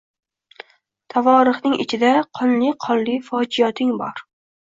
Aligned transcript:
Tavorixning 1.13 1.75
ichida 1.83 2.13
qonli-qonli 2.39 3.17
fojiyoting 3.29 3.93
bor 4.03 4.27